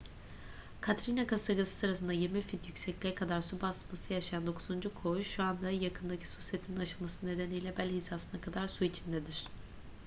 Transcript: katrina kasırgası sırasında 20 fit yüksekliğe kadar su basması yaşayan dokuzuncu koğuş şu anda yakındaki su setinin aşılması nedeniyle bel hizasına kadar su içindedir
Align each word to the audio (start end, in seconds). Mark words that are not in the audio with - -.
katrina 0.81 1.27
kasırgası 1.27 1.77
sırasında 1.77 2.13
20 2.13 2.41
fit 2.41 2.67
yüksekliğe 2.67 3.15
kadar 3.15 3.41
su 3.41 3.61
basması 3.61 4.13
yaşayan 4.13 4.47
dokuzuncu 4.47 4.93
koğuş 4.93 5.27
şu 5.27 5.43
anda 5.43 5.69
yakındaki 5.69 6.27
su 6.27 6.41
setinin 6.41 6.77
aşılması 6.77 7.25
nedeniyle 7.25 7.77
bel 7.77 7.89
hizasına 7.89 8.41
kadar 8.41 8.67
su 8.67 8.83
içindedir 8.85 9.45